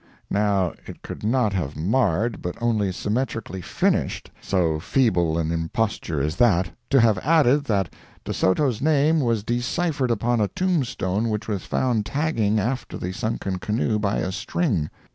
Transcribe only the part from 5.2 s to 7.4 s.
an imposture as that, to have